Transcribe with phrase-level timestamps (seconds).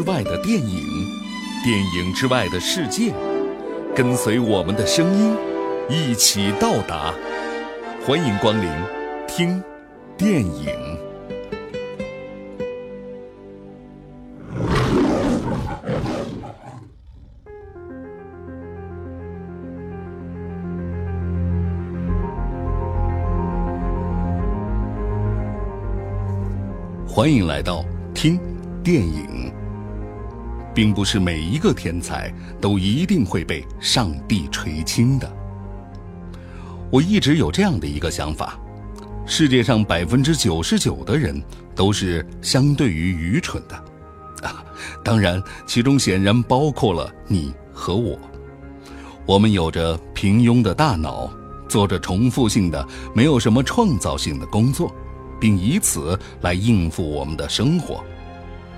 [0.00, 0.82] 之外的电影，
[1.62, 3.12] 电影之外的世界，
[3.94, 5.36] 跟随我们的声音，
[5.90, 7.12] 一起到达。
[8.06, 8.70] 欢迎光临，
[9.28, 9.62] 听
[10.16, 10.70] 电影。
[27.06, 28.40] 欢迎来到听
[28.82, 29.59] 电影。
[30.74, 35.30] 并不是每一个天才都一定会被上帝垂青的。
[36.90, 38.58] 我一直有这样的一个想法：
[39.26, 41.42] 世界上百分之九十九的人
[41.74, 43.76] 都是相对于愚蠢的，
[44.48, 44.64] 啊，
[45.04, 48.18] 当然其中显然包括了你和我。
[49.26, 51.30] 我们有着平庸的大脑，
[51.68, 54.92] 做着重复性的、没有什么创造性的工作。
[55.40, 58.04] 并以此来应付我们的生活。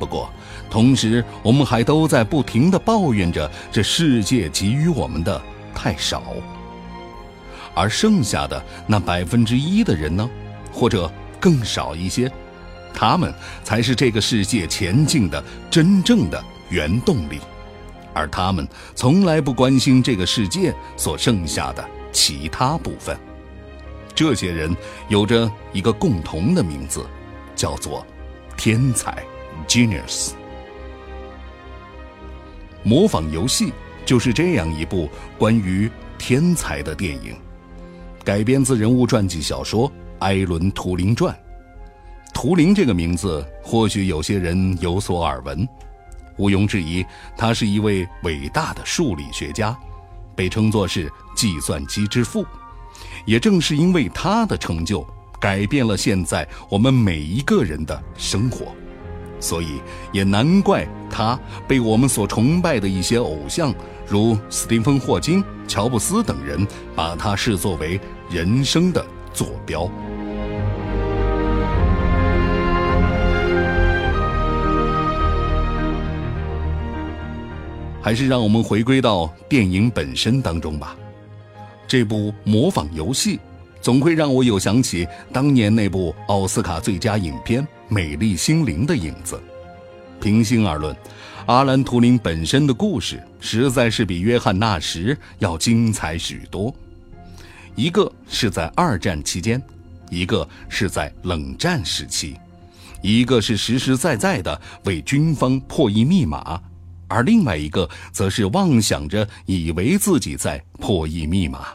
[0.00, 0.30] 不过，
[0.70, 5.40] 同时我们还都在不停地抱怨着这世界给予我们的
[5.74, 6.22] 太少。
[7.74, 10.28] 而剩下的那百分之一的人呢，
[10.72, 12.32] 或者更少一些，
[12.94, 17.38] 他们才是这个世界前进的真正的原动力，
[18.14, 23.14] 而他们从来不关心这个世界所剩下的其他部分。
[24.14, 24.74] 这些人
[25.08, 27.04] 有着一个共同的名字，
[27.54, 28.04] 叫做
[28.56, 29.22] “天才
[29.68, 30.32] ”（genius）。
[32.82, 33.72] 模仿游戏
[34.06, 35.08] 就是这样一部
[35.38, 37.36] 关于天才的电影，
[38.24, 39.88] 改编自人物传记小说
[40.20, 41.34] 《埃伦·图灵传》。
[42.32, 45.68] 图灵这个名字，或许有些人有所耳闻。
[46.38, 47.04] 毋庸置疑，
[47.36, 49.76] 他是一位伟大的数理学家，
[50.34, 52.46] 被称作是“计算机之父”。
[53.26, 55.06] 也正是因为他的成就，
[55.38, 58.74] 改变了现在我们每一个人的生活，
[59.40, 59.80] 所以
[60.12, 63.74] 也难怪他被我们所崇拜的一些偶像，
[64.06, 67.98] 如斯蒂芬·霍金、乔布斯等人，把他视作为
[68.30, 69.90] 人生的坐标。
[78.02, 80.96] 还是让我们回归到电影本身当中吧。
[81.86, 83.38] 这部模仿游戏，
[83.82, 89.38] 总会让我有想起当年那部奥斯卡最佳影片《美丽心灵》的影子。
[90.20, 90.96] 平心而论，
[91.46, 96.72] 阿兰·图灵本身的故事实在是比约翰·纳什要精彩许多。
[97.74, 99.60] 一个是在二战期间，
[100.08, 102.36] 一个是在冷战时期，
[103.02, 106.62] 一个是实实在在的为军方破译密码，
[107.08, 111.68] 而另外一个则是妄想着以为自己在破译密码。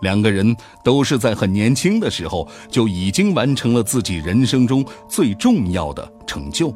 [0.00, 6.74] 两个人都是在很年轻的时候就已经完成了自己人生中最重要的成就，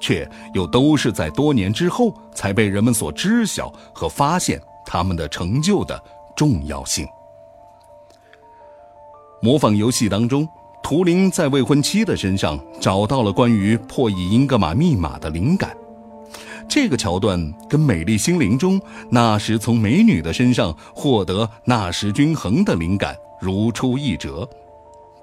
[0.00, 6.02] 却又都是在多年之后才被人们所知晓和发现他们的成就的
[6.36, 7.06] 重要性。
[9.40, 10.48] 模仿游戏当中，
[10.82, 15.76] 图灵在未婚妻的身上找到了关于破译英格玛密码的灵感。
[16.68, 17.38] 这个桥段
[17.68, 18.80] 跟《美丽心灵》中
[19.10, 24.48] 纳什从美女的身上获得纳什均衡的灵感如出一辙。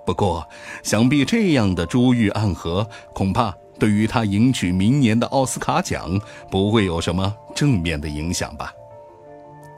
[0.05, 0.47] 不过，
[0.83, 6.19] 想必这样的珠玉暗合，恐怕对于他赢取明年的奥斯卡奖
[6.49, 8.73] 不会有什么正面的影响吧。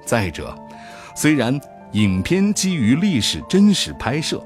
[0.06, 0.56] 再者，
[1.16, 1.60] 虽然
[1.92, 4.42] 影片基于历史真实拍摄，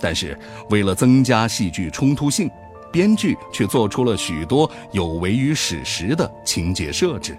[0.00, 0.38] 但是
[0.70, 2.50] 为了增加戏剧冲突性。
[2.92, 7.36] 编剧却做出了许多有违于史实的情节设置，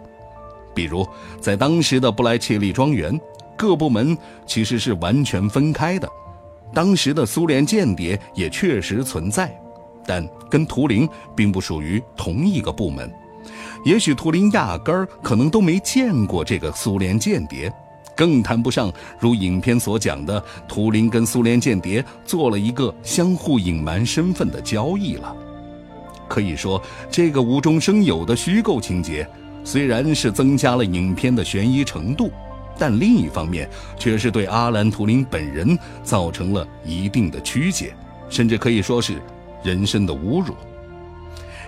[0.73, 1.07] 比如
[1.39, 3.19] 在当时的布莱切利庄园，
[3.57, 6.09] 各部门其实是完全分开的。
[6.73, 9.51] 当时的苏联间谍也确实存在，
[10.05, 13.11] 但跟图灵并不属于同一个部门。
[13.85, 17.73] 也许图灵压根儿可能都没见过这个苏联间谍。
[18.19, 25.33] 更谈不上如影片所讲的，图灵跟苏联间谍做了一个相互隐瞒身份的交易了。
[26.27, 29.25] 可以说，这个无中生有的虚构情节，
[29.63, 32.29] 虽然是增加了影片的悬疑程度，
[32.77, 37.95] 但另一方面却是对阿兰·图灵本人造成了一定的曲解，
[38.29, 39.21] 甚至可以说是
[39.63, 40.53] 人生的侮辱。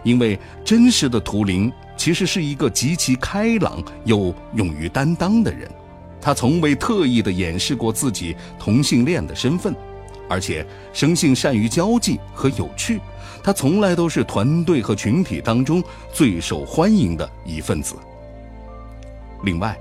[0.03, 5.71] 因为真实的图灵其实是一个极其开朗又勇于担当的人。
[6.21, 9.75] 他从未特意地掩饰过自己同性恋的身份，
[10.29, 12.99] 而且生性善于交际和有趣。
[13.43, 15.83] 他从来都是团队和群体当中
[16.13, 17.95] 最受欢迎的一份子。
[19.43, 19.75] 另外，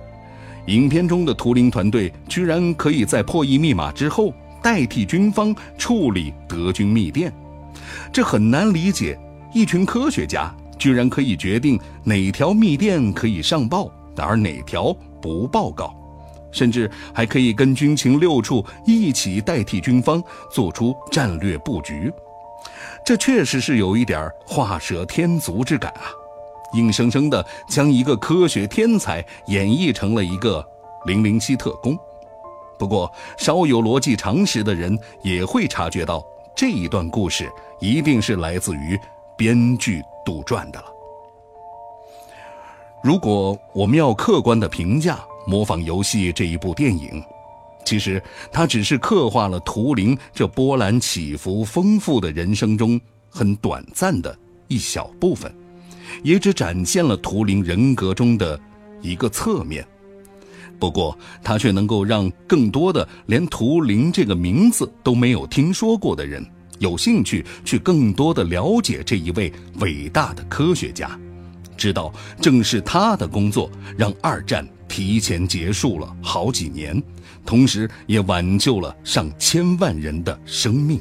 [0.67, 4.33] 影片中的图灵团队居然可以在破译密码之后
[4.63, 7.31] 代替军方处理德军密电，
[8.11, 9.19] 这很难理解。
[9.53, 15.95] 一群科学家居然可以决定哪条密电可以上报，而哪条不报告，
[16.53, 22.13] 甚至还可以跟军情六处一起代替军方做出战略布局。
[23.05, 26.13] 这确实是有一点画蛇添足之感啊！
[26.75, 30.65] 硬生生的将一个科学天才演绎成了一个
[31.07, 31.99] 零零七特工。
[32.79, 36.25] 不过，稍有逻辑常识的人也会察觉到，
[36.55, 38.99] 这一段故事一定是来自于
[39.37, 40.87] 编剧杜撰的了。
[43.03, 45.15] 如果我们要客观的评价
[45.51, 47.21] 《模仿游戏》这一部电影，
[47.85, 54.39] 其实它只是刻画了图灵这波澜起伏、丰富的人生中很短暂的
[54.69, 55.53] 一小部分，
[56.23, 58.59] 也只展现了图灵人格中的
[59.03, 59.85] 一个侧面。
[60.79, 66.47] 不过，它却能够让更多的连图灵这个名字都没有听说过的人
[66.79, 71.19] 有兴趣去更多的了解这一位伟大的科学家，
[71.77, 73.69] 知道正是他的工作
[73.99, 77.01] 让二战提前结束了好几年。
[77.47, 81.01] 同时，也挽救了上千万人的生命。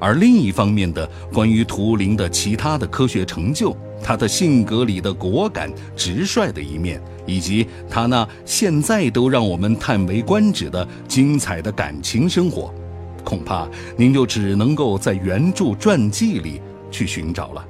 [0.00, 12.74] 而另一方面的关于图灵的其他的科学成就，他的性格里的果敢直率的一面，以及他那现在都让我们叹为观止的精彩的感情生活，
[13.22, 16.60] 恐怕您就只能够在原著传记里
[16.90, 17.64] 去寻找了。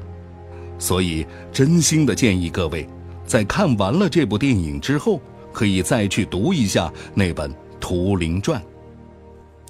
[0.78, 2.88] 所以，真心的建议各位，
[3.32, 5.18] 在看完了这部电影之后。
[5.52, 8.58] 可以再去读一下那本《图灵传》。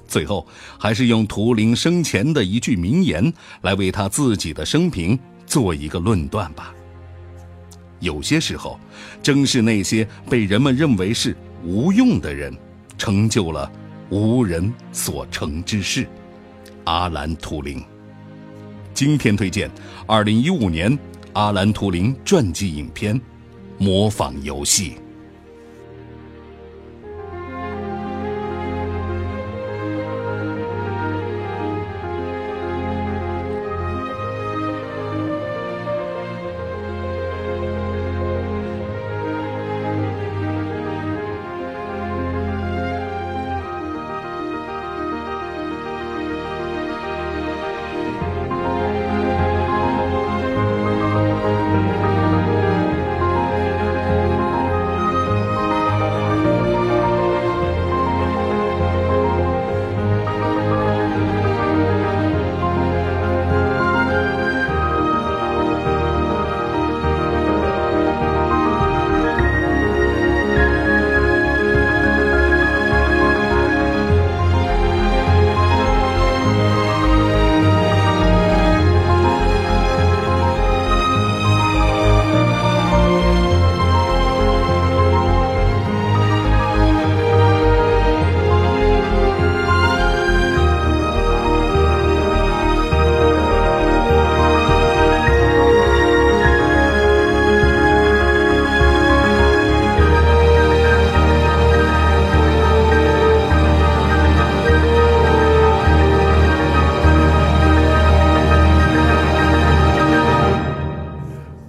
[0.07, 0.47] 最后，
[0.79, 3.33] 还是用图灵生前的一句名言
[3.63, 6.73] 来为他自己的生平做一个论断吧。
[7.99, 8.79] 有些时候，
[9.21, 12.57] 正是那些被人们认为是无用的人，
[12.97, 13.69] 成就了
[14.09, 16.07] 无人所成之事。
[16.85, 17.83] 阿兰·图灵。
[18.95, 19.69] 今天推荐
[20.07, 20.97] 二零一五年
[21.33, 23.19] 阿兰·图灵传记影片
[23.83, 24.91] 《模仿游戏》。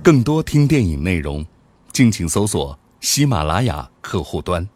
[0.04, 1.46] 更多听电影内容，
[1.94, 4.68] 敬请搜索喜马拉雅客户端。